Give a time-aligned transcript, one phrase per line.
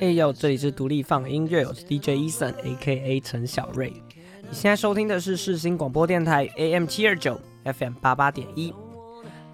[0.00, 3.18] 哎呦，这里是独立放音乐，我是 DJ Eason，A.K.A.
[3.18, 3.92] 陈小瑞。
[4.42, 8.72] 你现在收听的是世新广播电台 AM 七二九 FM 八八点一。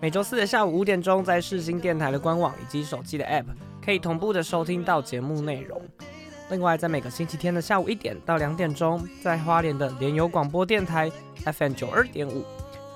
[0.03, 3.47] 每周四的下午五点钟，在世新电台的官网以及手机的 App
[3.83, 5.81] 可以同步的收听到节目内容。
[6.51, 11.11] 另外，在每个星期天的下午一点到两点钟，在花莲的联友广播电台
[11.47, 12.45] FM 九二点五，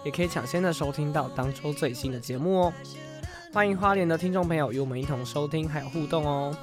[0.05, 2.73] 也可以抢先的收听到当周最新的节目哦。
[3.55, 6.55] 欢迎花莲的听众朋友与我们一同收听还有互动哦。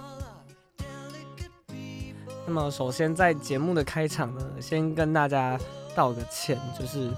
[2.47, 5.59] 那么，首先在节目的开场呢，先跟大家
[5.95, 7.09] 道个歉，就是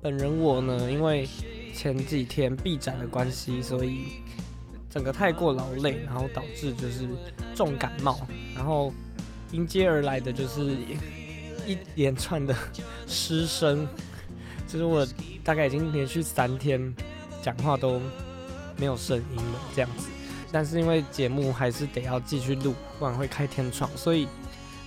[0.00, 1.28] 本人我呢，因为
[1.74, 4.22] 前几天闭展的关系，所以
[4.88, 7.06] 整个太过劳累，然后导致就是
[7.54, 8.18] 重感冒，
[8.54, 8.90] 然后
[9.52, 10.62] 迎接而来的就是
[11.66, 12.56] 一连串的
[13.06, 13.86] 失声，
[14.66, 15.06] 就是我
[15.44, 16.94] 大概已经连续三天
[17.42, 18.00] 讲话都
[18.78, 20.08] 没有声音了这样子，
[20.50, 24.26] 但是因为节目还是得要继续录，不然会开天窗，所以。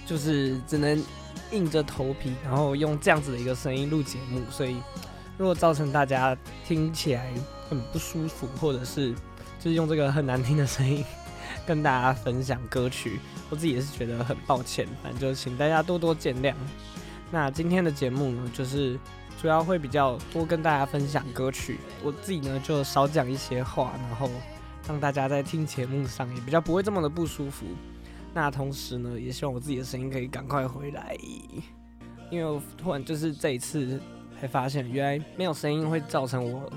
[0.07, 1.03] 就是只能
[1.51, 4.77] 硬着头皮，然后用这样子的一个声音录节目，所以
[5.37, 6.35] 如果造成大家
[6.65, 7.31] 听起来
[7.69, 9.11] 很不舒服，或者是
[9.59, 11.03] 就是用这个很难听的声音
[11.65, 13.19] 跟大家分享歌曲，
[13.49, 16.53] 我自己也是觉得很抱歉，反正就请大家多多见谅。
[17.29, 18.97] 那今天的节目呢，就是
[19.41, 24.29] 主要会比较多跟大家分享歌曲，我自己呢就少讲一些话，然后
[24.87, 27.65] 让大家在听节目上也比较不会这么的不舒服。
[28.37, 31.17] 那同时呢，也希望我自己的声音可以赶快回来，
[32.29, 33.99] 因为我突然就是这一次
[34.39, 36.71] 才发现，原来没有声音会造成我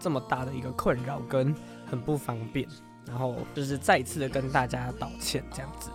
[0.00, 2.66] 这么大的一个困扰跟很不方便，
[3.06, 5.90] 然后就是再一次的跟大家道歉这样子。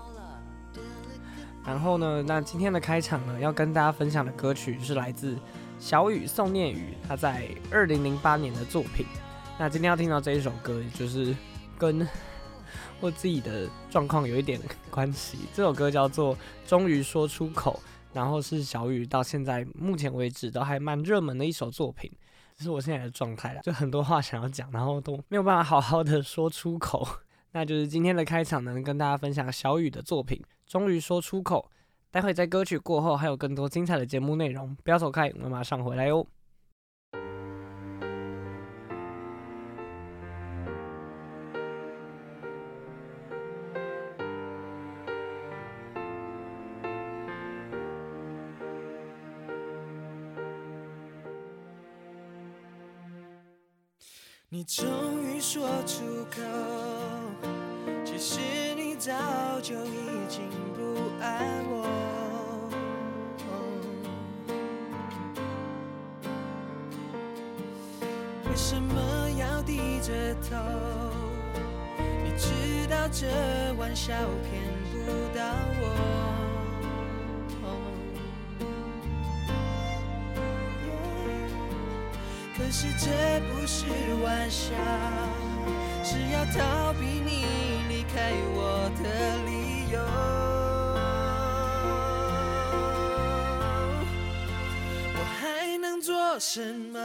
[1.65, 5.35] 然后呢，那今天的开场呢，要跟大家分享的歌曲是来自
[5.79, 9.03] 小雨宋念宇他在二零零八年的作品。
[9.57, 11.35] 那今天要听到这一首歌，就是
[11.75, 12.07] 跟。
[12.99, 14.59] 或自己的状况有一点
[14.89, 15.39] 关系。
[15.53, 16.35] 这首歌叫做
[16.65, 17.81] 《终于说出口》，
[18.13, 22.11] 然后是小雨到现在目前为止都还蛮热门的一首作品。
[22.55, 27.07] 这是我现在的状态了，就很多话想要讲，然后都没有办法好好的说出口。
[27.51, 31.69] 那就是今天的开场呢，跟大家分享小雨的作品《终于说出口》。
[32.09, 36.25] 待会在歌曲过后还有更多精彩的节目内容，不要走开，我们马上回来哟。
[54.49, 56.41] 你终于说出口，
[58.05, 58.39] 其实
[58.77, 59.11] 你早
[59.61, 62.69] 就已经不爱我。
[68.45, 70.55] 为什么要低着头？
[72.23, 73.27] 你知道这
[73.77, 74.13] 玩笑
[74.49, 75.43] 骗不到
[75.81, 76.36] 我。
[82.67, 83.85] 可是这不是
[84.21, 84.73] 玩笑，
[86.03, 87.45] 是要逃避你
[87.87, 89.97] 离开我的理由。
[95.15, 96.59] 我还能做什
[96.91, 96.99] 么？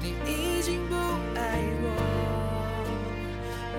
[0.00, 0.94] 你已经不
[1.34, 1.86] 爱我，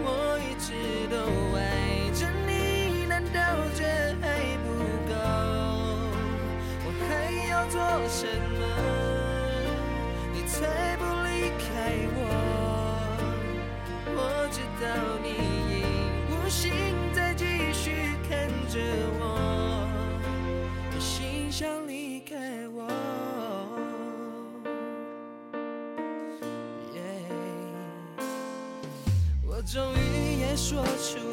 [0.04, 1.16] 我一直都
[1.56, 3.39] 爱着你，难道
[3.74, 3.86] 这
[4.19, 4.68] 还不
[5.07, 5.16] 够？
[6.83, 7.80] 我还要做
[8.10, 8.27] 什
[8.60, 9.08] 么？
[10.59, 10.67] 推
[10.97, 12.19] 不离开我，
[14.13, 14.19] 我
[14.51, 14.85] 知道
[15.23, 15.27] 你
[15.71, 15.73] 已
[16.29, 16.69] 无心
[17.13, 18.77] 再继续看着
[19.21, 19.23] 我，
[20.91, 22.85] 我心想离开我。
[26.94, 27.00] 耶，
[29.47, 31.29] 我终于也说出。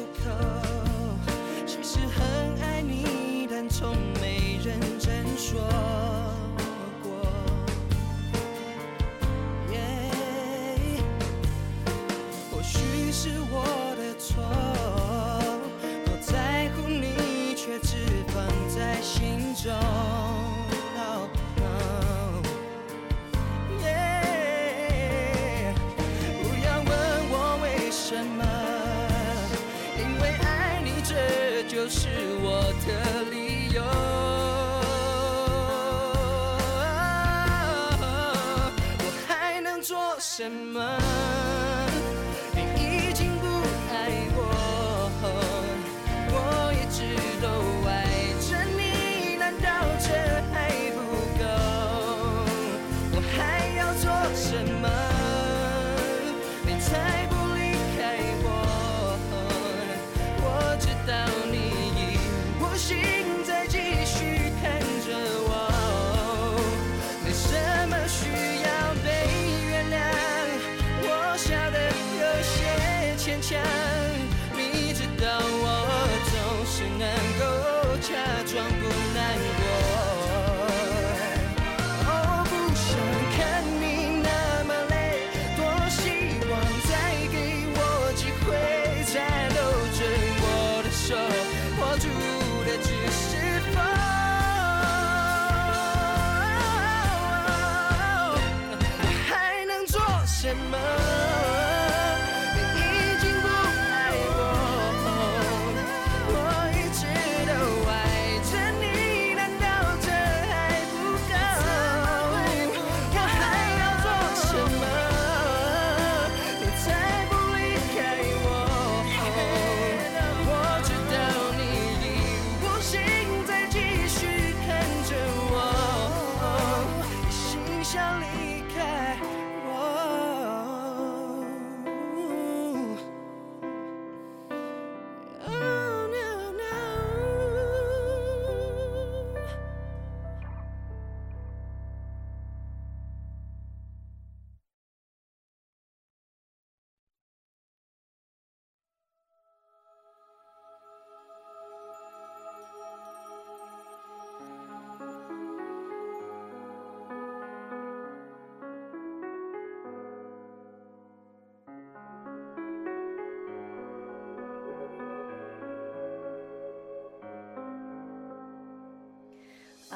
[40.37, 41.36] 什么？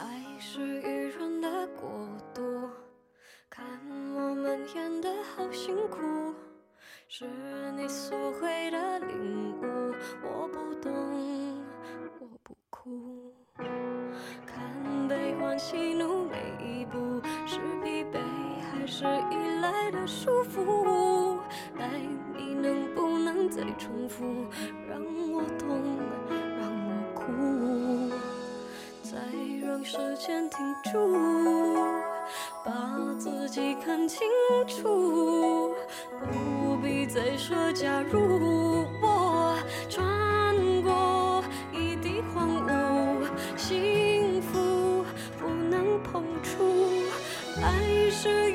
[0.01, 0.07] 爱
[0.39, 1.87] 是愚人的国
[2.33, 2.41] 度，
[3.51, 3.63] 看
[4.15, 6.33] 我们演得好辛苦，
[7.07, 7.27] 是
[7.77, 9.93] 你所谓的领悟，
[10.23, 10.91] 我不懂，
[12.19, 13.31] 我不哭。
[14.43, 18.17] 看悲欢喜怒每一步，是疲惫
[18.71, 21.39] 还是依赖的束缚？
[21.77, 21.87] 爱，
[22.35, 24.47] 你能不能再重复，
[24.89, 24.99] 让
[29.83, 31.17] 时间停住，
[32.63, 32.71] 把
[33.17, 34.27] 自己看清
[34.67, 35.73] 楚，
[36.31, 38.85] 不必再说假如。
[39.01, 39.57] 我
[39.89, 45.03] 穿过一地荒芜，幸福
[45.39, 46.63] 不能碰触，
[47.61, 48.51] 爱是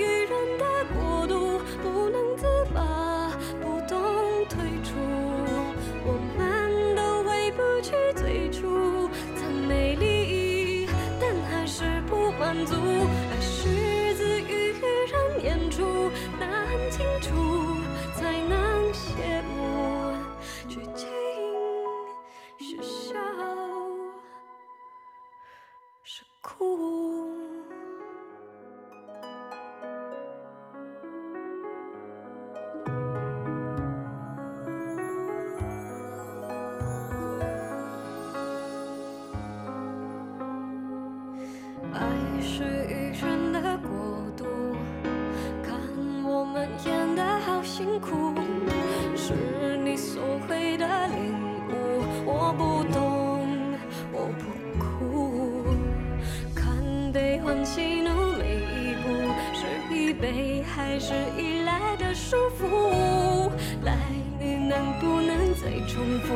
[60.63, 63.51] 还是依赖的束缚，
[63.83, 63.97] 来，
[64.41, 66.35] 你能不能再重复，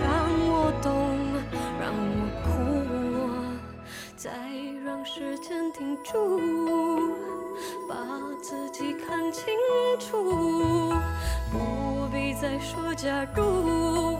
[0.00, 0.10] 让
[0.48, 1.16] 我懂，
[1.80, 2.48] 让我哭，
[4.16, 4.30] 再
[4.84, 6.38] 让时间停住，
[7.88, 7.94] 把
[8.40, 9.44] 自己看清
[9.98, 10.92] 楚，
[11.50, 14.16] 不必再说假如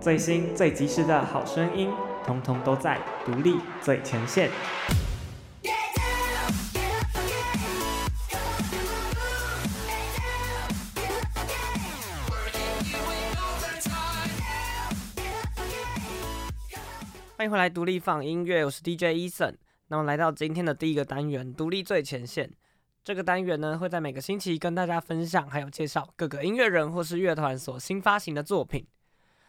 [0.00, 1.90] 最新最及时的好声音，
[2.24, 4.50] 通通都在独立最前线。
[17.36, 19.54] 欢迎回来，独立放音乐，我是 DJ Eason。
[19.88, 22.50] 那么来到今天的第一个单元，独立最前线。
[23.04, 28.86] 这个单元呢，会在每个星期跟大家分享，还有介绍各个音乐人或是乐团所新发行的作品。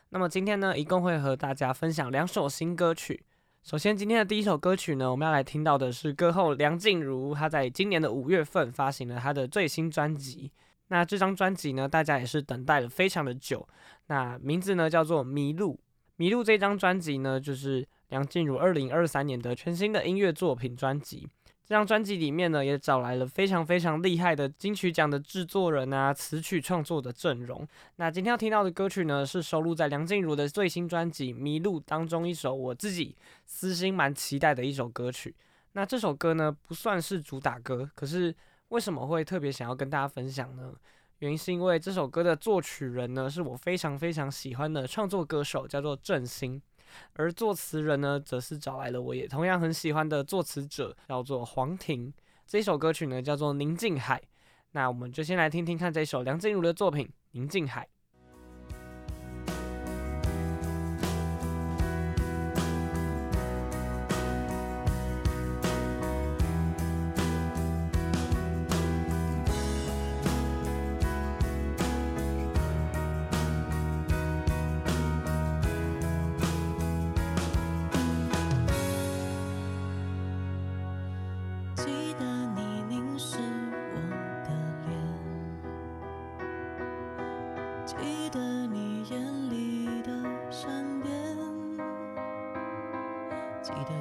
[0.10, 3.24] 那么今天呢，一共会和大家分享两首新歌曲。
[3.64, 10.52] 首先，今天的第一首歌曲呢，我们要来听到的是歌后梁静茹，她在今年的五月份发行了她的最新专辑。
[10.90, 13.66] 那这张专辑呢，大家也是等待了非常的久。
[14.08, 15.74] 那名字呢叫做《迷路》。
[16.18, 21.30] 《迷路》这张专辑呢，就是梁静茹二零二三年的全新的音乐作品专辑。
[21.66, 27.68] 这张专辑里面呢，也找来了非常非常厉害的金曲奖的制作人啊，词曲创作的阵容。
[27.96, 33.16] 那今天要听到的歌曲呢，是收录在梁静茹的最新专辑《迷路》当中一首我自己
[33.48, 35.36] 私心蛮期待的一首歌曲。
[35.72, 38.34] 那这首歌呢，不算是主打歌，可是
[38.68, 40.72] 为什么会特别想要跟大家分享呢？
[41.20, 46.62] 原因是因为这首歌的作曲人呢，是我非常非常喜欢的创作歌手，叫做郑兴。
[47.14, 52.14] 而作词人呢，则是找来了我也同样很喜欢的作词者，叫做黄婷。
[52.46, 54.18] 这首歌曲呢，叫做《宁静海》。
[54.72, 57.84] 那我们就先来听听看这首梁静茹的作品《宁静海》。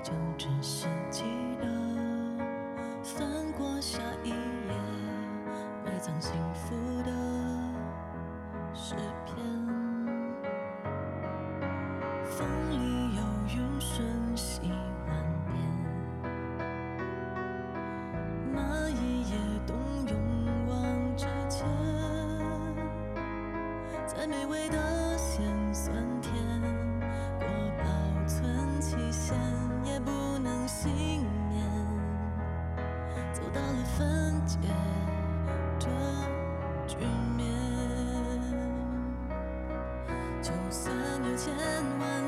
[0.05, 1.25] 就只是记
[1.59, 1.67] 得，
[3.03, 4.35] 翻过下一页，
[5.83, 7.11] 埋藏幸福的
[8.75, 8.95] 诗
[9.25, 9.35] 篇。
[12.23, 13.23] 风里有
[13.57, 14.07] 云，瞬
[14.37, 14.71] 息
[15.09, 15.57] 万变。
[18.53, 19.75] 那一夜冬，
[20.07, 20.21] 勇
[20.69, 21.67] 往直前，
[24.07, 25.04] 在美味的。
[41.23, 41.55] 有千
[42.01, 42.24] 万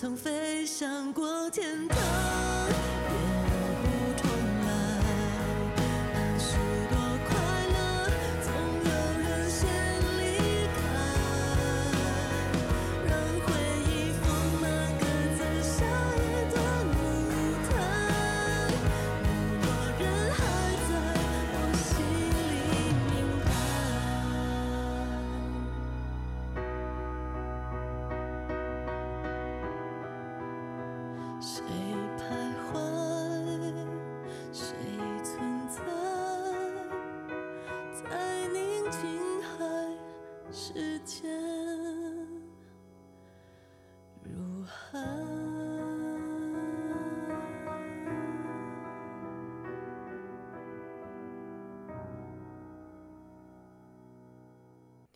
[0.00, 0.49] 曾飞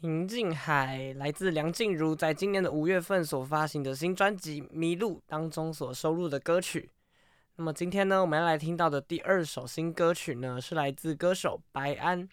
[0.04, 6.90] 宁静海来自梁静茹在今年的五月份所发行的新专辑《迷路》当中所收录的歌曲。
[7.56, 12.28] 那么今天呢，我们要来听到的第二首新歌曲呢，是来自歌手白安。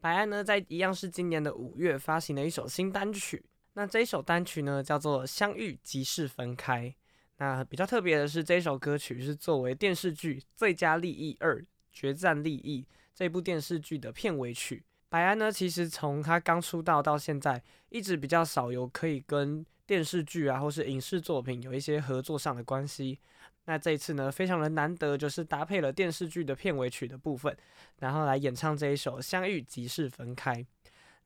[0.00, 3.44] 白安呢，在一样是今年的五月发行的一首新单曲。
[3.74, 6.88] 那这一首单曲呢，叫做《相遇即是分开》。
[7.36, 12.82] 那比较特别的是，这首歌曲是作为电视剧《最佳利益二：决战利益》
[13.14, 14.82] 这部电视剧的片尾曲。
[15.14, 23.20] 白安呢，其实从他刚出道到现在，一直比较少有可以跟电视剧啊，或是影视作品有一些合作上的关系。
[23.66, 27.56] 那这一次呢，非常的难得，就是搭配了电视剧的片尾曲的部分，
[28.00, 30.56] 然后来演唱这一首《相遇即是分开》。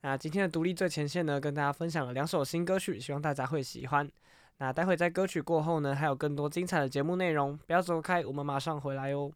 [0.01, 4.07] 那今天的独立最前线呢，跟大家分享了两首新歌曲，希望大家会喜欢。
[4.59, 9.31] 那待会在歌曲过后呢，还有更多精彩的节目内容，不要走开，我们马上回来哦。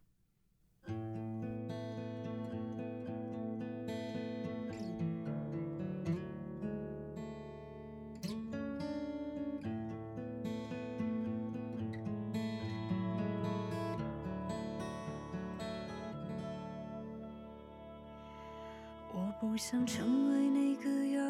[19.54, 21.22] 不想成为那个要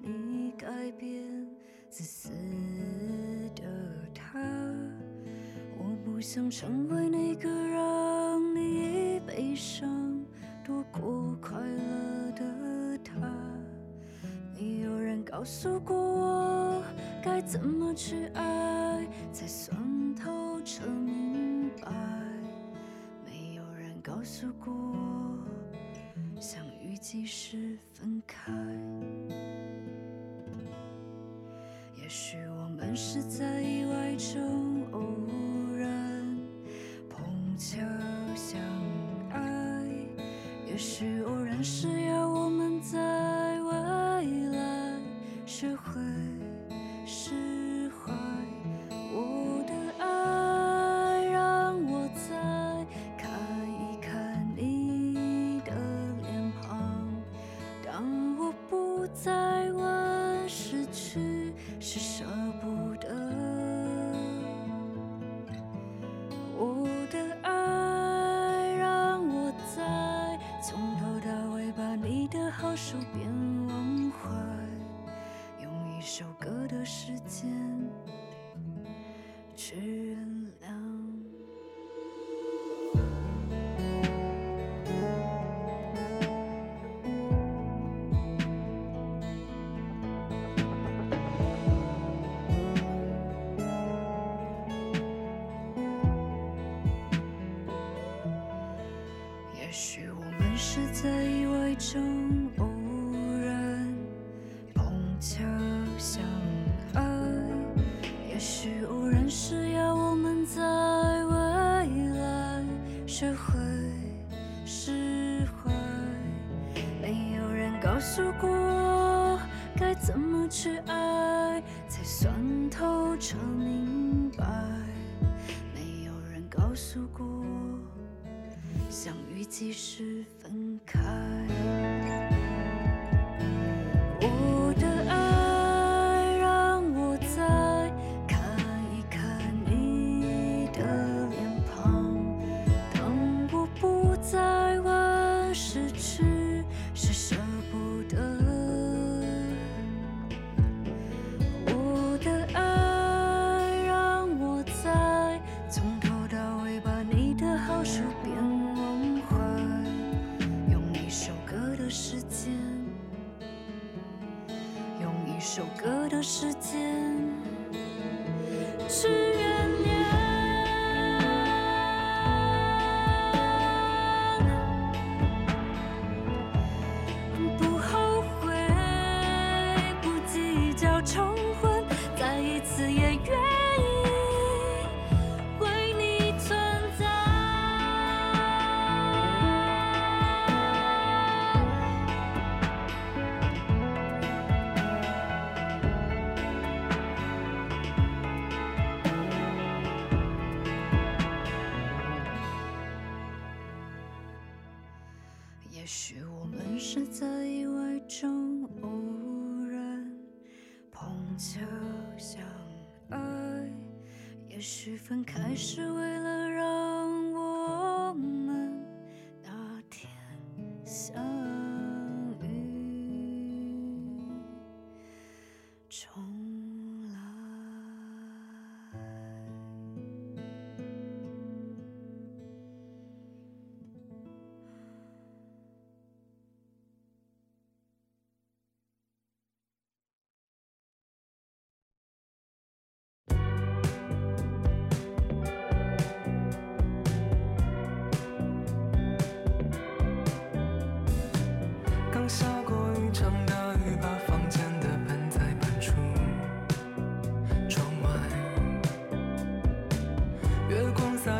[0.00, 1.46] 你改变
[1.90, 2.30] 自私
[3.54, 3.62] 的
[4.14, 4.40] 他，
[5.76, 10.24] 我不想成为那个让你悲伤
[10.64, 13.12] 多过快乐的他。
[14.58, 16.82] 没有人告诉过我
[17.22, 21.92] 该怎么去爱，才算透彻明白。
[23.26, 25.44] 没有人告诉过我。
[26.40, 26.62] 相
[26.96, 28.52] 即使分开，
[31.96, 34.73] 也许我们是在意外中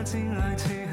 [0.04, 0.83] 进来，请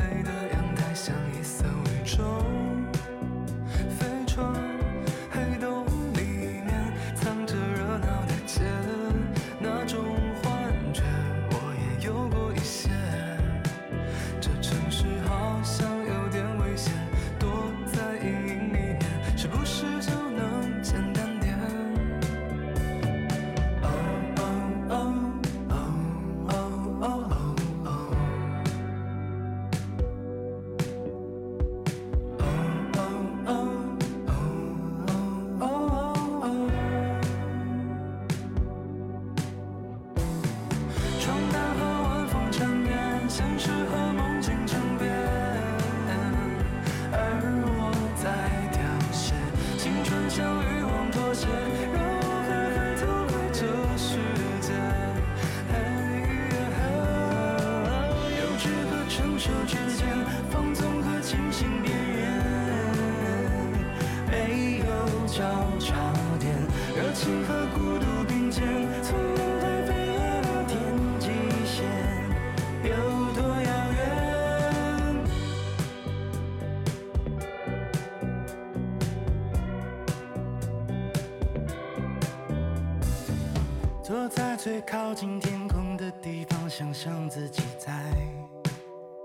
[84.64, 87.92] 最靠近天空的地方，想象自己在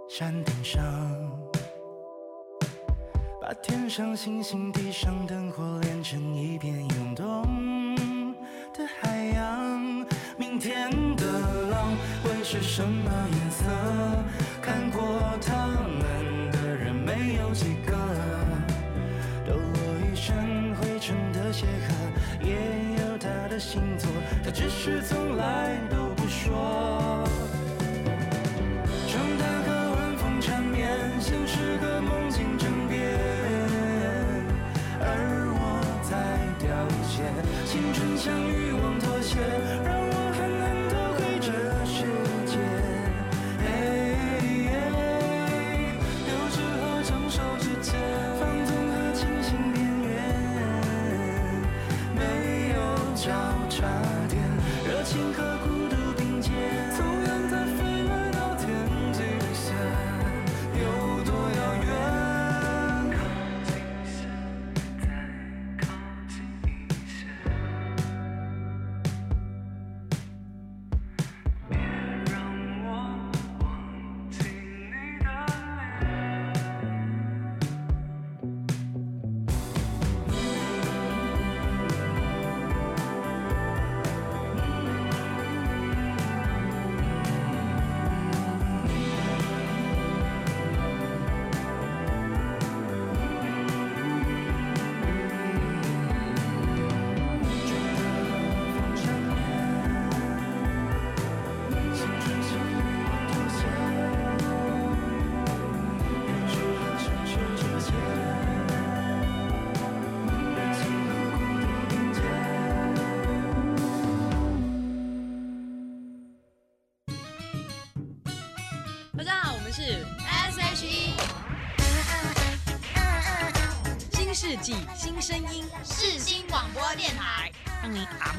[0.09, 0.83] 山顶上，
[3.39, 7.95] 把天上星星、地上灯火连成一片涌动
[8.73, 10.07] 的海洋。
[10.39, 11.25] 明天的
[11.69, 11.93] 浪
[12.25, 13.65] 会是什么颜色？
[14.63, 15.03] 看过
[15.43, 17.93] 他们的人没有几个，
[19.47, 21.93] 抖落一身灰尘的鞋盒
[22.43, 22.55] 也
[23.03, 24.06] 有他的行迹。
[24.57, 26.96] 只是从来都不说。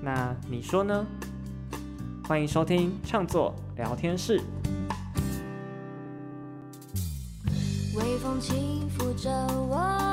[0.00, 1.06] 那你说呢？
[2.24, 4.40] 欢迎收听创作聊天室。
[7.96, 9.30] 微风轻抚着
[9.68, 10.07] 我，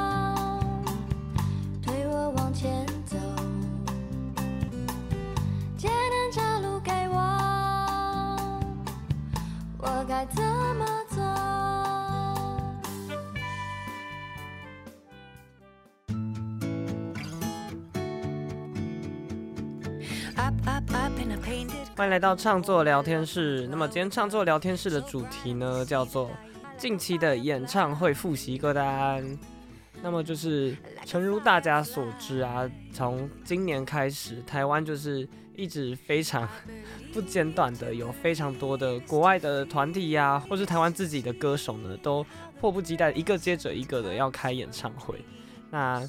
[21.98, 23.66] 欢迎来到创作聊天室。
[23.72, 26.30] 那么今天创作聊天室的主题呢，叫做
[26.78, 29.26] 近期的演唱会复习歌单。
[30.04, 36.46] 那么就是，诚如大家所知啊，从今年开始，台湾就是一直非常
[37.14, 42.26] 不间断的有非常多的国外的团体呀、或是台湾自己的歌手呢，都
[42.60, 45.24] 迫不及待一个接着一个的要开演唱会。
[45.72, 46.06] 那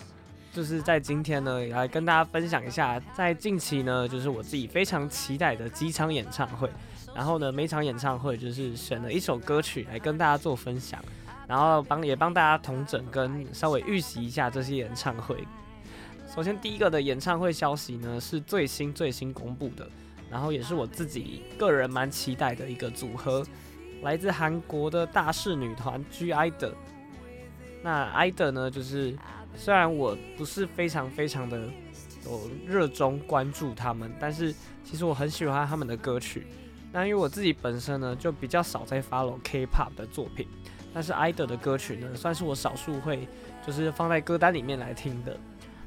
[0.57, 6.67] 就是在今天呢，也来跟大家分享一下，在近期呢，就是我自己非常期待的几场演唱会。
[7.15, 10.99] 然后呢，每场演唱会就是选了一首歌曲来跟大家做分享，
[11.47, 15.47] 然后帮也帮大家同整跟稍微预习一下这些演唱会。
[16.35, 19.87] 首先第一个的演唱会消息呢，是最新最新公布的，
[20.31, 23.45] 然后也是我自己个人蛮期待的一个组合，
[24.01, 26.73] 来自韩国的大势女团 (G)I-DLE。
[27.83, 29.15] 那 I-DLE 呢，就是。
[29.57, 31.63] 虽然我不是非常非常的
[32.25, 36.47] 有热衷关注他们，但是其实我很喜欢他们的歌曲。
[36.93, 40.47] 那因为我自己本身呢就比较少在 follow K-pop 的作品，
[40.95, 43.27] 但是 I-DLE 的歌曲呢算是我少数会
[43.67, 45.37] 就是放在歌单里面来听的。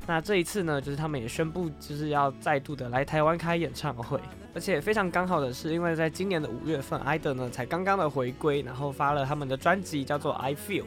[0.05, 4.19] 那这一次呢，就是他们也宣布就是要再度的来台湾开演唱会，
[4.55, 10.85] 而且非常刚好的是，因为在今年的五月份，I-DLE 呢才刚刚的回归，然后发了他们的专辑叫做 I Feel。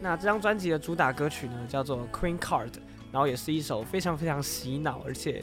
[0.00, 2.70] 那这张专辑的主打歌曲呢，叫做《Queen Card》，
[3.10, 5.42] 然后也是一首非常非常洗脑，而且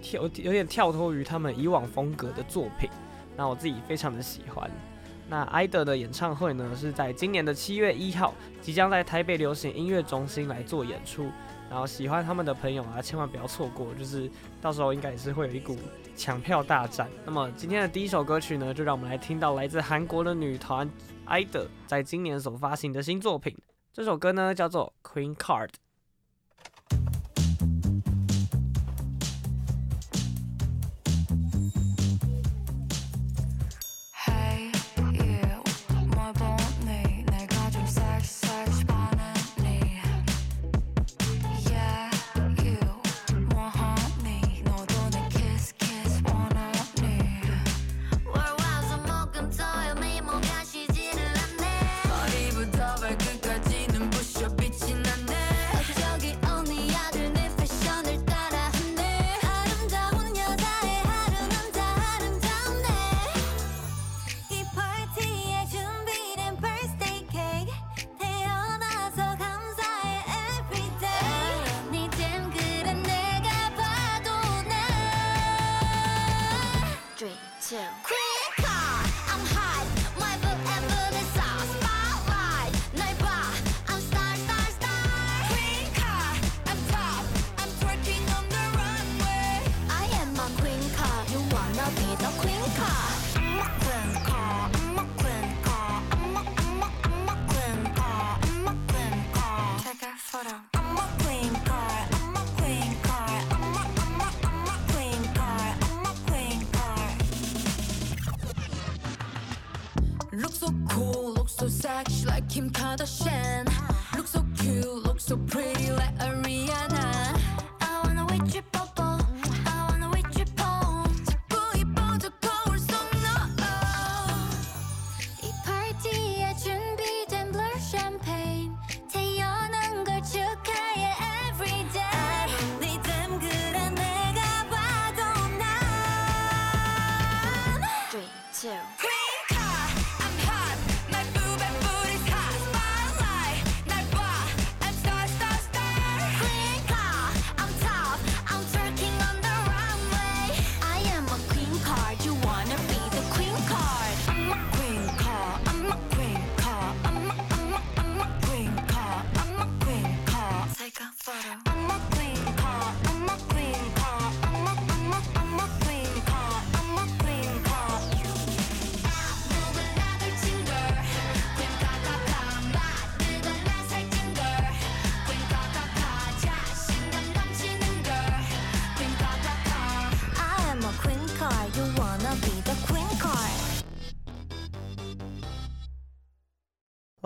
[0.00, 2.88] 跳有点跳脱于他们以往风格的作品。
[3.36, 4.70] 那我自己非常的喜欢。
[5.28, 8.32] 那 I-DLE 的演唱会呢，是在今年的七月一号，
[8.62, 11.30] 即将在台北流行音乐中心来做演出。
[11.68, 15.76] 然后喜欢他们的朋友啊，千万不要错过，就是到时候应该也是会有一股
[16.16, 17.06] 抢票大战。
[17.26, 20.88] 那么今天的第一首歌曲呢，就让我们来听到来自韩国的女团
[21.26, 23.54] I-DLE 在今年所发行的新作品。
[23.98, 25.66] 这首歌呢叫做《Queen Card》。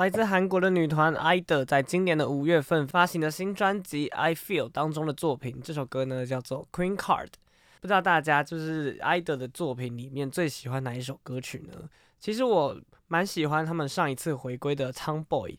[0.02, 7.26] 来自韩国的女团 I-DLE 在今年的五月份发行的新专辑《I Feel》当中的作品，这首歌呢叫做《Queen Card》。
[7.80, 11.88] 不知道大家就是 I-DLE 的作品里面最喜欢哪一首歌曲呢？
[12.18, 15.50] 其实我蛮喜欢他们上一次回归的《Tomboy》，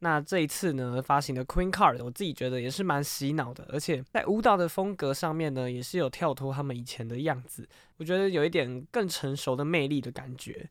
[0.00, 10.68] 那这一次呢发行的《Queen Card》，我自己觉得也是蛮洗脑的，而且在舞蹈的风格上面呢，也是有跳脱他们以前的样子，我觉得有一点更成熟的魅力的感觉。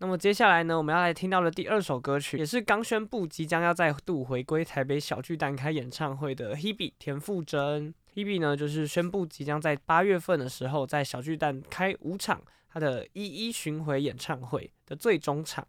[0.00, 7.92] 那么接下来呢，我们要来听到的第二首歌曲，也是刚宣布即将要再度回归台北小巨蛋开演唱会的 Hebe 田馥甄。
[8.14, 12.40] Hebe 呢，就是宣布即将在八月份的时候在小巨蛋开五场
[12.72, 15.66] 他的一一巡回演唱会的最终场。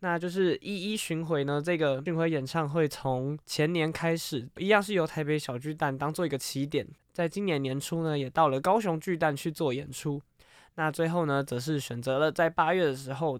[0.00, 10.22] 那就是一一巡回呢，这个巡回演唱会从前年开始，一样是由台北小巨蛋当做一个起点，在今年年初呢，也到了高雄巨蛋去做演出。
[10.76, 13.38] 那最后呢，则是选择了在八月的时候。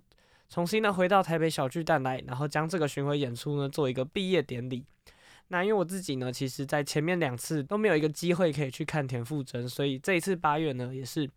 [0.48, 4.84] 重新的回到台北小巨蛋来，然后将这个巡回演出呢做一个毕业典礼。
[5.50, 11.28] 那因为我自己呢，其实在前面两次都没有一个机会可以去看田馥甄，所以这一次八月呢，也是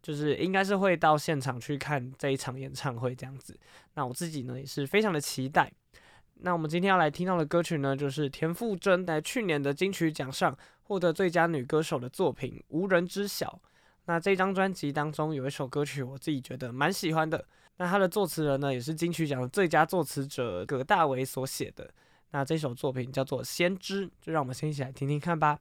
[0.00, 3.58] 就是应该是会到现场去看这一场演唱会这样子。
[3.94, 5.72] 那我自己呢也是非常的期待。
[6.40, 13.60] 那我们今天要来听到的歌曲呢，就是田馥甄在去年的金曲奖上获得最佳女歌手的作品《无人知晓》。
[14.04, 17.44] 那这张专辑当中有一首歌曲，我自己觉得蛮喜欢的。
[17.78, 21.90] 那他的作词人呢，也是金曲奖的最佳作词者葛大为所写的。
[22.30, 25.58] 那这首作品叫做《先知》，就让我们先一起来听听看吧。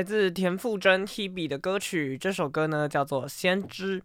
[0.00, 4.00] 来自田馥甄 Hebe 的歌曲，这首歌呢叫做《先知》。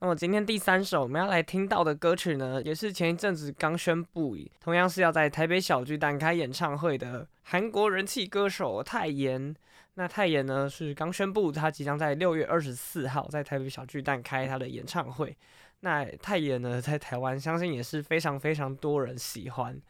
[0.00, 9.54] 那么今天第三首我们要来听到的歌曲呢，也是前一阵子刚宣布，同样是要在台北小巨蛋开演唱会的韩国人气歌手泰妍。
[9.94, 15.36] 那泰妍呢是刚宣布，他即将在六月二十四号在台北小巨蛋开他的演唱会。
[15.82, 19.80] 那泰妍呢在台湾相信也是非常非常多人喜欢。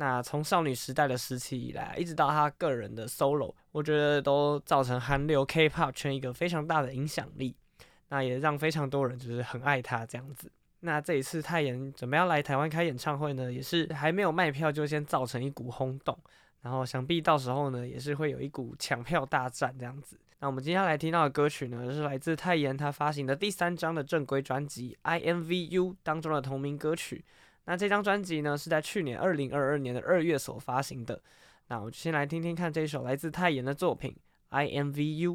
[0.00, 7.54] 那从少女时代的时期以来，一直到他个人的 solo，我觉得都造成韩流 K-pop 圈一个非常大的影响力。
[8.08, 10.50] 那也让非常多人就是很爱他这样子。
[10.80, 16.18] 那这一次泰妍准备要来台湾开演唱会呢，也是还没有卖票就先造成一股轰动。
[16.62, 20.18] 然后想必到时候呢，也是会有一股抢票大战这样子。
[20.38, 27.22] 那我们接下来听到的歌曲呢，是来自泰妍她发行的第三张的正规专辑《I M V U》当中的同名歌曲。
[27.69, 31.21] 那这张专辑呢，是在去年二零二二年的二月所发行的。
[31.67, 34.11] 那我就先来听听看这一首来自泰妍的作品《
[34.49, 35.33] I N V U》。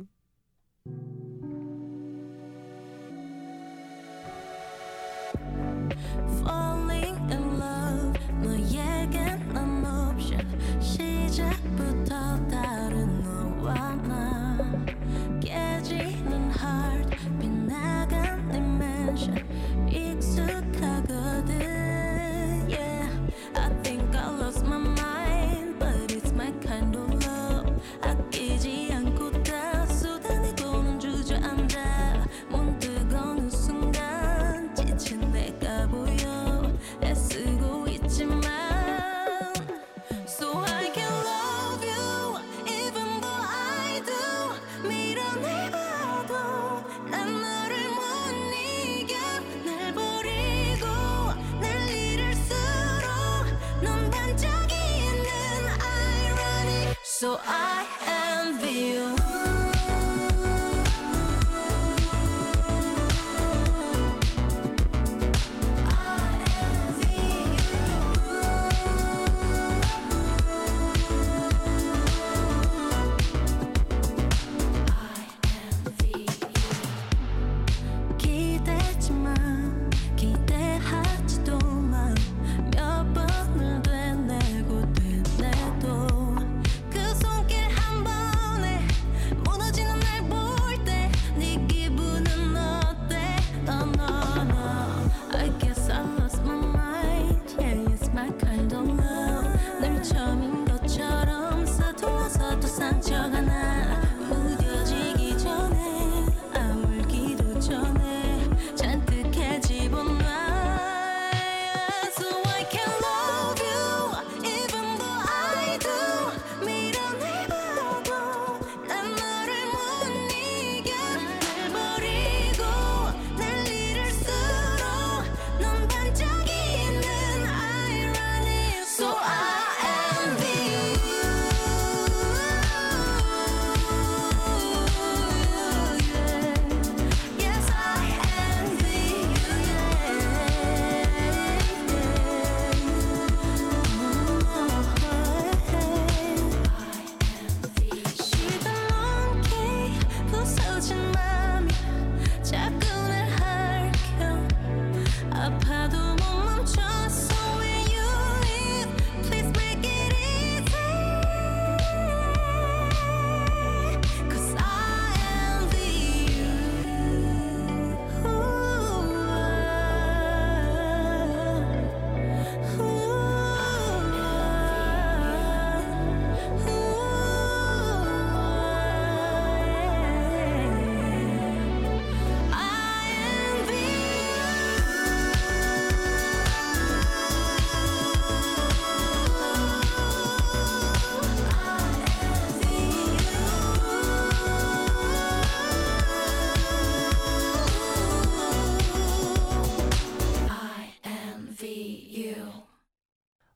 [6.40, 9.18] Falling in love 너에게
[9.52, 10.46] 난 option
[10.80, 12.14] 시작부터
[12.48, 12.83] 다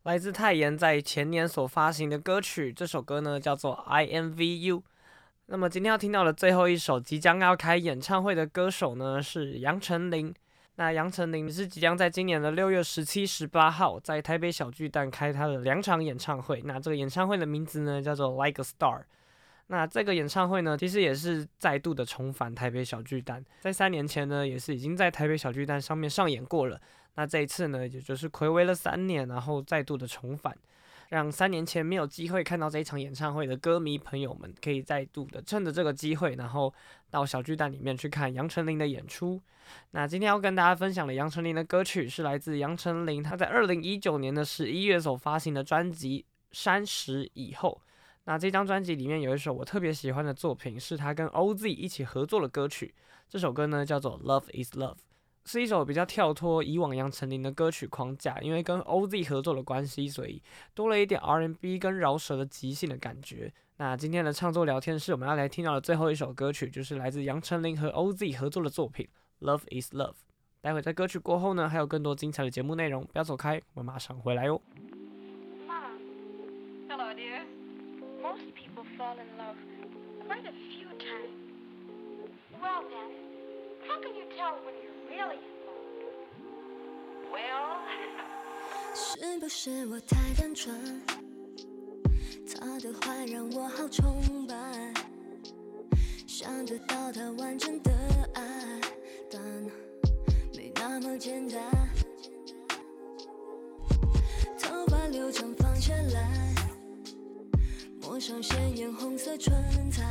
[0.09, 2.73] 来自泰妍在前年所发行的歌曲。
[2.73, 4.77] 这首歌呢叫做《I N V U》。
[5.45, 10.33] 那么今天要听到的最后一首即将要开演唱会的歌手呢是杨丞琳。
[10.77, 16.59] 那杨丞琳是即将在今年的六月十七、十八号在台北小巨蛋开他的两场演唱会。
[16.65, 19.01] 那这个演唱会的名字呢叫做《Like a Star》。
[19.67, 23.45] 那这个演唱会呢，其实也是再度的重返台北小巨蛋。
[23.59, 26.81] 在三年前呢，也是已经在台北小巨蛋上面上演过了。
[27.19, 30.57] 那这一次呢，也就是睽违了三年，然后再度的重返，
[31.09, 36.73] 让三年前没有机会看到这一场演唱会的歌迷朋友们，可以再度的趁着这个机会，然后
[37.11, 39.41] 到小巨蛋里面去看杨丞琳的演出。
[39.91, 46.25] 那今天要跟大家分享的杨丞琳的歌曲，是来自杨丞琳她在二零一九年的十一月所发行的专辑
[46.57, 47.81] 《三十以后》。
[48.23, 52.95] 那这张专辑里面有一首我特别喜欢的作品，是她跟 OZ 一起合作的歌曲。
[53.27, 54.95] 这首歌呢叫做《Love Is Love》，
[55.45, 60.41] 是一首比较跳脱以往杨丞琳的歌曲框架，因为跟 OZ 合作的关系，所以
[60.73, 63.51] 多了一点 R&B 跟饶舌的即兴的感觉。
[63.77, 69.07] 那今天的创作聊天室，我们要来听到的最后一首歌曲，就是来自杨丞琳和 OZ 合作的作品。
[69.41, 70.15] Love is love。
[70.61, 74.61] 待会在歌曲过后呢，还有更多精彩的节目内容，不要走开，我们马上回来哟。
[78.21, 79.55] Most people fall in love
[80.27, 81.31] quite a few times.
[82.61, 83.28] Well, then,
[83.89, 85.89] how can you tell when you're really in love?
[87.33, 87.65] Well,
[88.93, 91.01] 是不是我太单纯？
[92.53, 94.93] 他的坏让我好崇拜，
[96.27, 97.91] 想得到他完整的
[98.35, 98.43] 爱。
[99.31, 99.41] 但
[100.55, 101.63] 没那么简单，
[104.59, 106.53] 头发留长放下来，
[108.01, 109.53] 抹上鲜艳红色唇
[109.91, 110.03] 彩，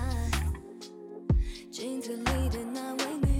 [1.70, 3.37] 镜子里的那位女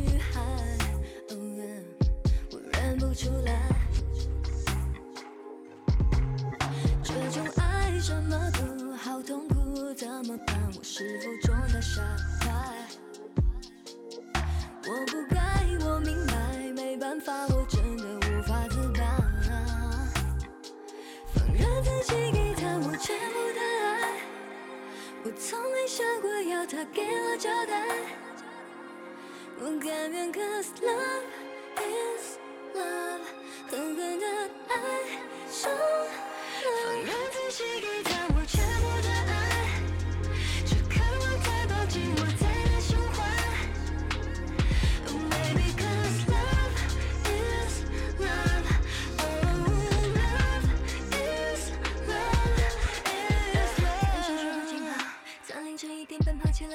[3.19, 3.53] 出来，
[7.03, 10.57] 这种爱这么毒，好痛苦，怎么办？
[10.79, 12.01] 我是否装得下？
[14.87, 15.41] 我不该，
[15.85, 19.01] 我明白，没办法，我真的无法自拔。
[21.35, 24.13] 放任自己给他我全部的爱，
[25.25, 27.85] 我从没想过要他给我交代。
[29.61, 31.25] 我甘愿，cause love
[31.79, 32.39] is
[32.79, 33.27] love，
[33.71, 34.27] 狠狠的
[34.69, 34.73] 爱。
[35.51, 35.67] 放
[37.05, 39.35] 任自己给他我全部的爱，
[40.65, 42.19] 只渴望他抱紧我。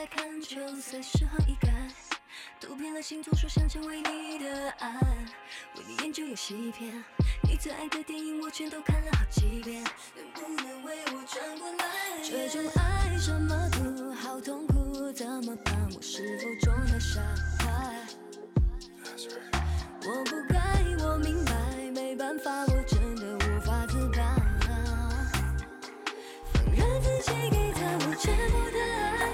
[0.10, 1.72] 看球赛时候一改，
[2.60, 4.93] 读遍了星座，说想成为你的爱，
[6.34, 7.03] 为你研究游戏片，
[7.43, 9.84] 你最爱的电影我全都看了好几遍，
[10.15, 11.86] 能不能为我转过来？
[12.23, 15.88] 这种爱这么毒，好痛苦，怎么办？
[15.95, 17.21] 我是否装得下？
[20.05, 20.59] 我不该，
[21.05, 21.51] 我明白，
[21.93, 24.36] 没办法，我真的无法自拔。
[26.51, 29.29] 放任自己给他我全部的爱。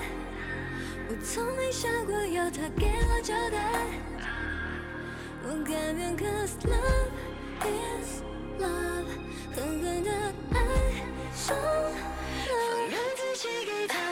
[1.07, 3.87] 我从没想过要他给我交代，
[5.51, 7.09] 我甘愿，cause love
[7.65, 8.21] is
[8.59, 9.09] love，
[9.55, 10.11] 狠狠的
[10.53, 10.57] 爱
[11.33, 11.91] 上了，
[12.45, 12.53] 放
[12.87, 14.09] 任自己给他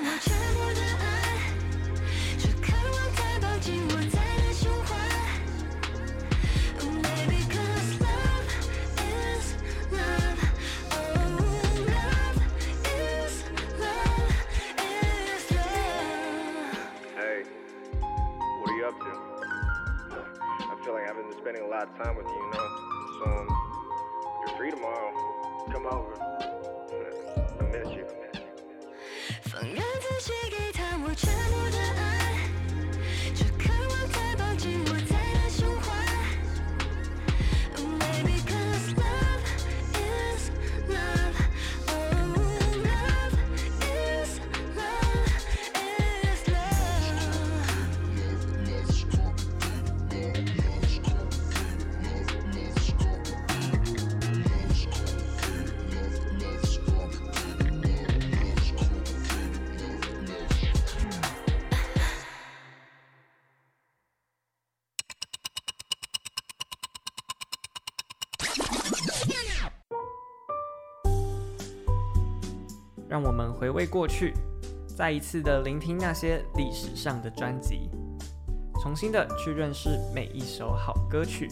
[21.48, 22.68] spending a lot of time with you, you know?
[23.20, 23.48] So, um,
[24.42, 25.14] you're free tomorrow.
[25.72, 26.20] Come over.
[26.20, 28.06] I miss you.
[28.06, 28.42] I miss
[31.24, 31.97] you.
[73.60, 74.34] 回味过去，
[74.96, 77.90] 再一次的聆听那些历史上的专辑，
[78.82, 81.50] 重新的去认识每一首好歌曲。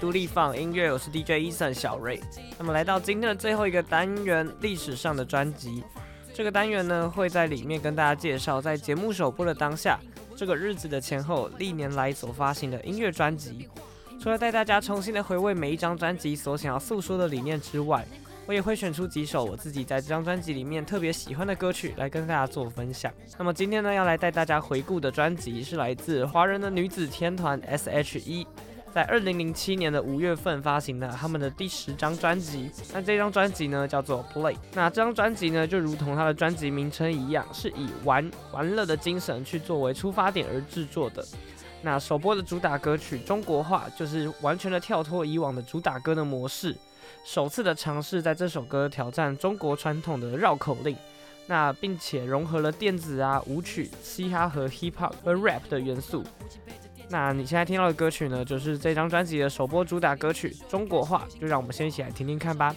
[0.00, 2.20] 独立放音乐，我是 DJ Eason 小瑞。
[2.56, 5.82] 那么来到今天的最后一个单元，历史上的专辑。
[6.32, 9.98] 这个单元呢，会在里面跟大家介绍，在节目首播的当下，
[10.36, 13.68] 这个日子的前后，历年来所发行的音乐专辑。
[14.20, 18.06] 除了带大家重新的回味每一张专辑所想要诉说的理念之外，
[18.46, 23.12] 我也会选出几首我自己在这张专辑里面特别喜欢的歌曲来跟大家做分享。
[23.36, 28.46] 那么今天呢，要来带大家回顾的专辑是来自华人的女子天团 S.H.E。
[28.92, 34.54] 在二零零七年的五月份发行的他们的第十张专辑，那这张专辑呢叫做《Play》。
[34.74, 41.24] 那这张专辑呢就如同它的专辑名称一样，是以玩玩乐的精神去作为出发点而制作的。
[41.80, 46.74] 那首播的主打歌曲《中国话》就是完全的跳脱以往的主打歌的模式，
[47.24, 50.96] 首次的尝试在这首歌挑战中国传统的绕口令，
[51.46, 56.24] 那并且融合了电子啊、舞曲、嘻哈和 hip hop 和 rap 的元素。
[57.10, 62.74] 那你现在听到的歌曲呢，就是这张专辑的首播主打歌曲《中国话》，就让我们先一起来听听看吧。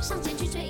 [0.00, 0.67] 上前去追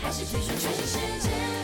[0.00, 0.54] 还是腿说？
[0.58, 1.61] 全世界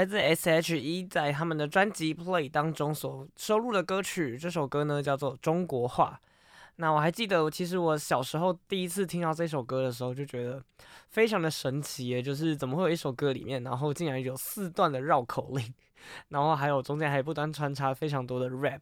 [0.00, 6.18] 来自 S.H.E 在他们的专辑《Play》当中所收录的歌曲，这首歌呢叫做《中国话》。
[6.76, 10.64] 那我还记得，其实我小时候第一次听到这首歌的时候，就觉得
[11.10, 15.74] 非常的神奇耶，就是怎么会有一首歌里面，然后竟然有四段的绕口令，
[16.28, 18.80] 然后还有中间还不断穿插非常多的 rap。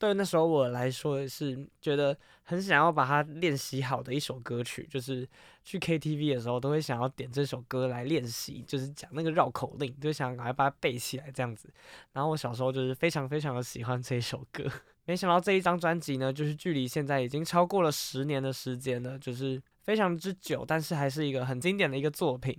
[0.00, 5.28] 对那时候我来说是觉得很想要把它练习好的一首歌曲，就是
[5.62, 11.68] 去 KTV 的时候都会想要点这首歌来练习，就是讲那个绕口令，就想赶快把它背起来这样子。
[12.14, 14.64] 然后我小时候就是非常非常的喜欢这一首歌，
[15.04, 22.58] 没想到这一张专辑呢，就是距离现在已经超过了十年的时间了，就是非常之久，但是还是一个很经典的一个作品。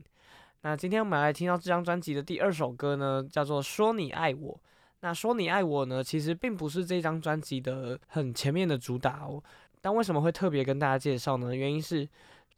[0.61, 4.53] 那今天我们来听到这张专辑的第二首歌呢，叫做《说你爱我》。
[5.01, 9.43] 那说你爱我呢，其实并不是这张专辑的很前面的主打哦。
[9.81, 11.55] 但为什么会特别跟大家介绍呢？
[11.55, 12.07] 原因是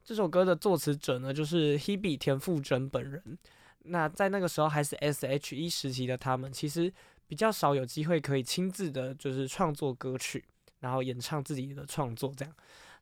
[0.04, 3.38] 这首歌的作词者呢，就是 Hebe 田馥甄本人。
[3.86, 6.94] 那在那个时候还是 S.H.E 时期的他们，其实
[7.28, 10.44] 比较少有机会可以亲自的，就是创作歌曲，
[10.80, 12.34] 然后演唱自己的创作。
[12.36, 12.54] 这样，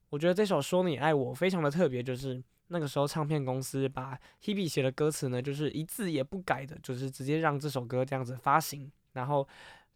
[0.09, 8.91] 我觉得这首说你爱我非常的特别，就是那个时候唱片公司把 Hebe 写的歌词呢，就是一字也不改的，就是直接让这首歌这样子发行。
[9.13, 9.47] 然后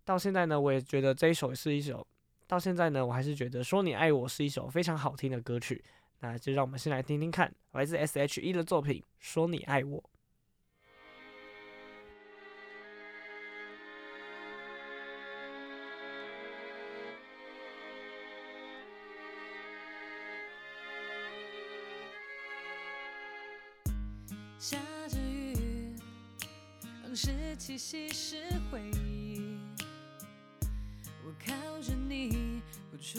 [0.03, 2.05] 到现在呢，我也觉得这一首是一首，
[2.47, 5.83] 到现在呢，我还是觉得说你爱我是一首非常好听的歌曲。
[6.19, 9.99] 那就让我们先来听听看，来自 S.H.E 的作品《说你爱我》。
[27.65, 28.37] 气息是
[28.69, 29.57] 回忆。
[31.25, 31.51] 我靠
[31.81, 32.61] 着你，
[32.91, 33.17] 不出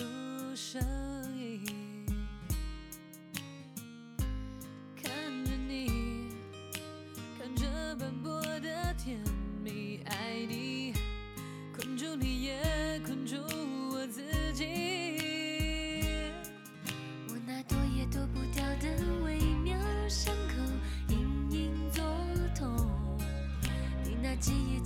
[0.54, 0.80] 声
[1.36, 2.06] 音，
[5.02, 5.12] 看
[5.44, 6.28] 着你，
[7.36, 9.18] 看着斑驳的甜
[9.64, 10.92] 蜜，爱你，
[11.74, 12.62] 困住你眼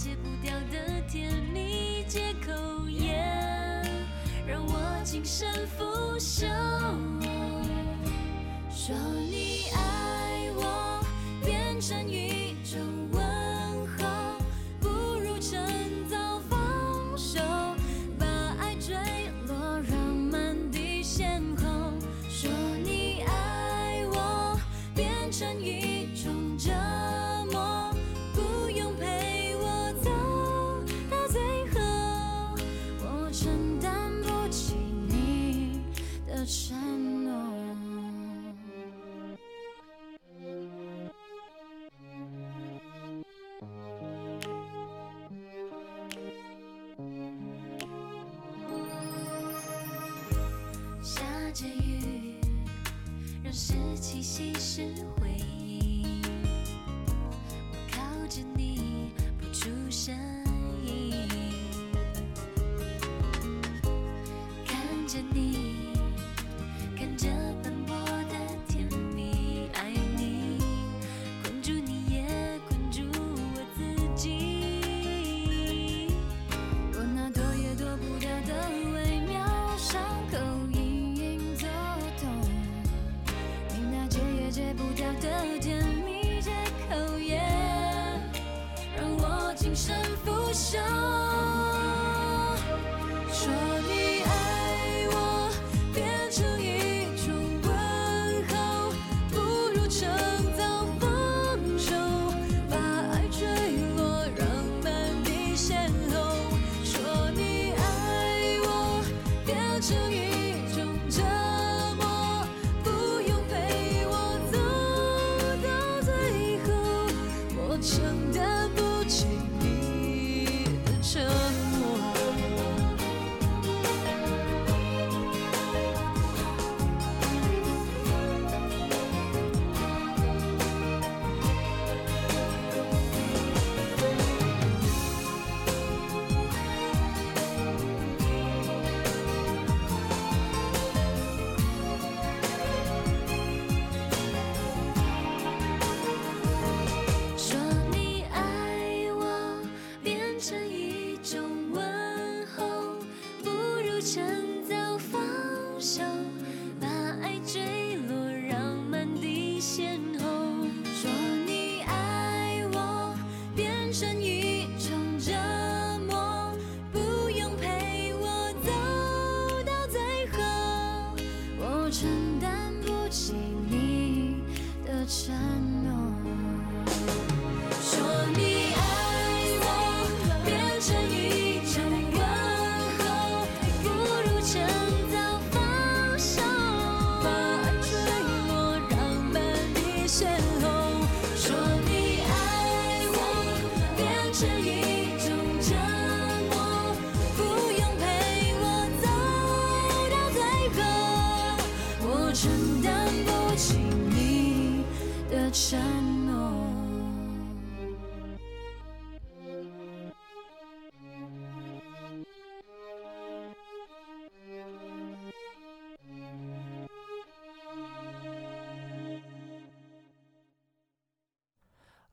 [0.02, 3.12] 戒不掉的甜蜜借口也
[4.46, 5.46] 让我精神
[5.76, 5.84] 腐
[6.18, 6.46] 朽，
[8.70, 8.96] 说
[9.30, 11.04] 你爱我
[11.44, 12.80] 变成一种
[13.12, 13.22] 问
[13.98, 14.38] 候，
[14.80, 15.68] 不如趁
[16.08, 17.38] 早放手，
[18.18, 18.26] 把
[18.58, 18.96] 爱坠
[19.46, 21.66] 落，让满地先空，
[22.26, 22.50] 说
[22.82, 24.58] 你爱我
[24.94, 25.89] 变成一。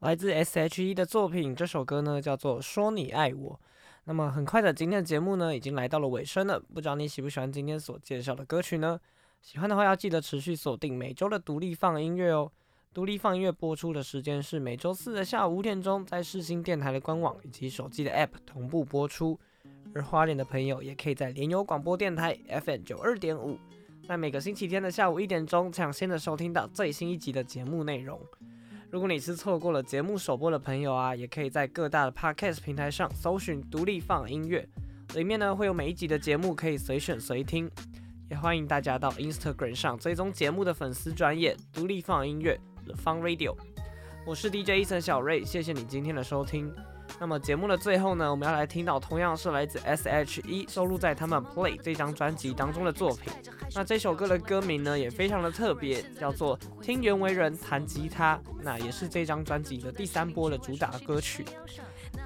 [0.08, 3.52] 来自 S.H.E 的作品，这首歌呢叫做《说你爱我》。
[4.06, 6.58] 那么很快的，今天的节目呢已经来到了尾声了。
[6.74, 8.98] 不知道你喜不喜欢今天所介绍的歌曲呢？
[9.42, 12.50] 喜欢的话要记得持续锁定每周的独立放音乐哦。
[12.94, 19.38] 独立放音乐播出的时间是每周四的下午五点钟，在世新电台的官网以及手机的 App 同步播出。
[19.94, 22.34] 而花莲的朋友也可以在联友广播电台
[22.64, 23.60] FM 九二点五，
[24.08, 28.18] 在每个星期天的下午一点钟抢先的收听到最新一集的节目内容。
[28.90, 34.66] 如果你是错过了节目首播的朋友啊，也可以在各大的 Podcast 平台上搜寻独立放音乐，
[35.14, 37.70] 里面呢会有每一集的节目可以随选随听。
[38.30, 43.56] 也欢迎大家到 Instagram 上追踪节目的粉丝专业独立放音乐 The Fun Radio。
[44.26, 46.74] 我是 DJ 伊森小瑞，谢谢你今天的收听。
[47.20, 53.34] 那么节目的最后呢，我们要来听到同样是来自 S.H.E 收录在他们 Play 这张专辑当中的作品。
[53.74, 61.46] 那这首歌的歌名呢也非常的特别，叫做《听袁惟仁弹吉他》，那也是这张专辑的第三波的主打歌曲。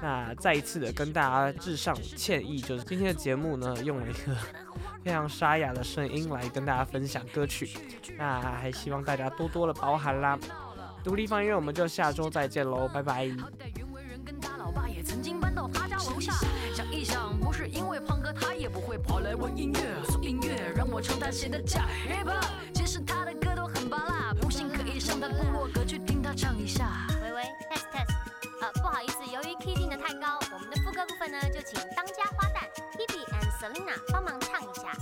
[0.00, 4.36] 那再一次的跟大家致上歉意，就是今天的节目呢用了一个
[5.04, 7.70] 非常沙哑的声音来跟大家分享歌曲，
[8.18, 10.38] 那还希望大家多多的包涵啦。
[11.04, 13.30] 独立方音乐，我们就下周再见喽，拜拜。
[14.72, 16.32] 爸也曾经搬到他家楼下，
[16.74, 20.72] 想一想，不是因为胖哥，他也不会跑来问音乐，说音乐。
[20.74, 22.26] 让我唱他写的假 hip
[22.72, 27.06] 其实他的歌都很芭乐，不信可以上他部落格去听他唱一下。
[27.22, 28.12] 喂喂，test test，
[28.62, 32.66] 呃，不好意思，由于 key 定的太高，我们的副歌部分呢，就请当家花旦
[32.96, 34.92] Hebe and Selina 帮忙唱一下。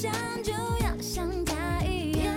[0.00, 0.10] 想，
[0.42, 2.34] 就要像他一样。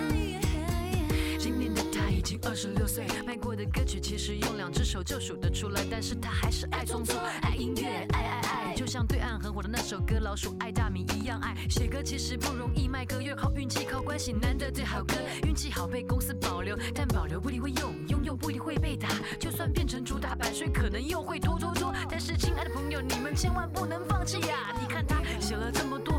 [1.39, 11.55] 今年的他已经二十六岁，卖过的歌曲其实用两只手就数得出来，但是他还是爱创作，爱音乐，爱爱爱，就像对岸很火的那首歌《老鼠爱大米》一样爱。
[11.70, 15.16] 写歌其实不容易，卖歌越靠运气，靠关系，难得最好歌，
[15.47, 19.07] 运气好被公司保留，但保留不一定会用，拥有不一定会被打，
[19.39, 21.93] 就算变成主打版税，可能又会拖拖拖。
[22.09, 24.76] 但是亲爱的朋友，你们千万不能放弃呀！
[24.82, 26.12] 你看他写了这么多，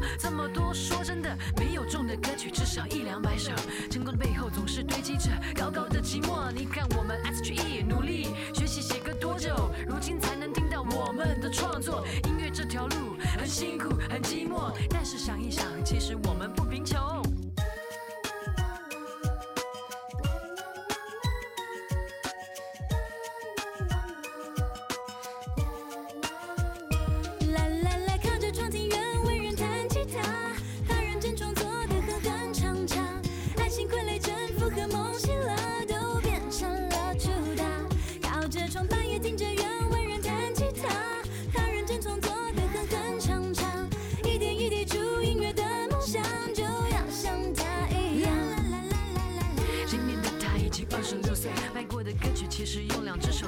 [0.49, 3.53] 多，说真的，没有中的歌曲至少一两百首，
[3.91, 6.51] 成功的背后总是堆积着高高的寂寞。
[6.53, 12.07] 你看我们 S G E 努力学习写歌多久，如今才能听到我们的创作。
[12.25, 14.73] 音乐这条路很辛苦，很寂寞，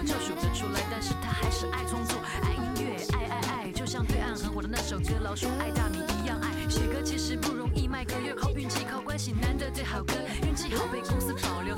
[0.02, 6.50] 就数得出来，但是他还是爱创作，爱音乐，爱爱爱，就像对岸很火的那首歌《老鼠爱大米》一样爱。
[6.68, 11.75] 写歌其实不容易，卖歌越靠运气，靠关系，难得最好歌，运气好被公司保留，